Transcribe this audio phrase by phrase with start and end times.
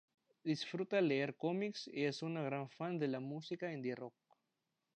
[0.43, 4.15] Disfruta leer cómics y es una gran fan de la música indie rock.